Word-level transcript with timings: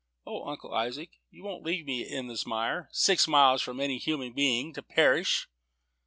"O, 0.25 0.47
Uncle 0.49 0.73
Isaac, 0.73 1.19
you 1.29 1.43
won't 1.43 1.61
leave 1.63 1.85
me 1.85 2.01
in 2.03 2.25
this 2.25 2.43
mire, 2.43 2.89
six 2.91 3.27
miles 3.27 3.61
from 3.61 3.79
any 3.79 3.99
human 3.99 4.33
being, 4.33 4.73
to 4.73 4.81
perish?" 4.81 5.47